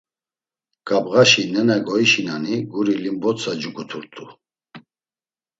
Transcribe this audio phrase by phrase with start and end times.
[0.87, 4.25] Ǩabğaşi nena goişinani guri limbotsa cuguturt̆u.